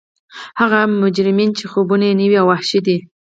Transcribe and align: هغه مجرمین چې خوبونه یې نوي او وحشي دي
هغه 0.59 0.79
مجرمین 1.03 1.49
چې 1.57 1.65
خوبونه 1.71 2.03
یې 2.09 2.15
نوي 2.21 2.37
او 2.41 2.47
وحشي 2.51 2.79
دي 2.85 2.97